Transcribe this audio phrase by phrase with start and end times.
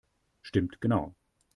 [0.41, 1.13] Stimmt genau!